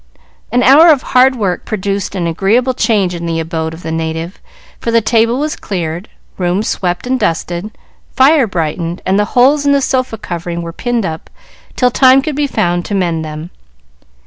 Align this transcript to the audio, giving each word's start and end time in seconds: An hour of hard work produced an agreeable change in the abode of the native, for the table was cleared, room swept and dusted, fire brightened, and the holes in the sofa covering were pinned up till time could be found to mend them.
An 0.51 0.63
hour 0.63 0.87
of 0.89 1.03
hard 1.03 1.35
work 1.35 1.63
produced 1.63 2.15
an 2.15 2.25
agreeable 2.25 2.73
change 2.73 3.13
in 3.13 3.27
the 3.27 3.39
abode 3.39 3.71
of 3.71 3.83
the 3.83 3.91
native, 3.91 4.39
for 4.79 4.89
the 4.89 4.99
table 4.99 5.37
was 5.37 5.55
cleared, 5.55 6.09
room 6.39 6.63
swept 6.63 7.05
and 7.05 7.19
dusted, 7.19 7.69
fire 8.15 8.47
brightened, 8.47 9.03
and 9.05 9.19
the 9.19 9.25
holes 9.37 9.63
in 9.63 9.73
the 9.73 9.79
sofa 9.79 10.17
covering 10.17 10.63
were 10.63 10.73
pinned 10.73 11.05
up 11.05 11.29
till 11.75 11.91
time 11.91 12.23
could 12.23 12.35
be 12.35 12.47
found 12.47 12.83
to 12.85 12.95
mend 12.95 13.23
them. 13.23 13.51